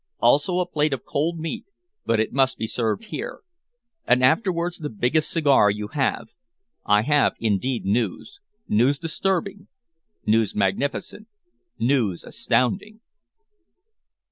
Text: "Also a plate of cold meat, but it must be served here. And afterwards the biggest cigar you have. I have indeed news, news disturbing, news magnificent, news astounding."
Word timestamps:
"Also 0.19 0.57
a 0.57 0.65
plate 0.65 0.93
of 0.93 1.05
cold 1.05 1.37
meat, 1.37 1.67
but 2.07 2.19
it 2.19 2.33
must 2.33 2.57
be 2.57 2.65
served 2.65 3.03
here. 3.13 3.41
And 4.03 4.23
afterwards 4.23 4.79
the 4.79 4.89
biggest 4.89 5.29
cigar 5.29 5.69
you 5.69 5.89
have. 5.89 6.29
I 6.83 7.03
have 7.03 7.35
indeed 7.39 7.85
news, 7.85 8.39
news 8.67 8.97
disturbing, 8.97 9.67
news 10.25 10.55
magnificent, 10.55 11.27
news 11.77 12.23
astounding." 12.23 13.01